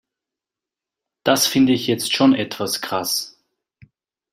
[1.23, 3.37] Das finde ich jetzt schon etwas krass.